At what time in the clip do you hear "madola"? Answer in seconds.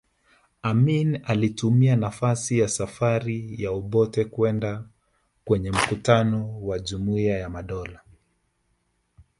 7.49-8.01